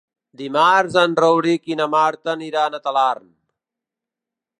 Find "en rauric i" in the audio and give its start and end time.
1.01-1.77